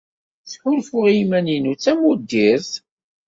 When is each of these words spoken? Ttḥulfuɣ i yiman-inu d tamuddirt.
Ttḥulfuɣ 0.43 1.05
i 1.07 1.13
yiman-inu 1.17 1.73
d 1.75 1.79
tamuddirt. 1.83 2.71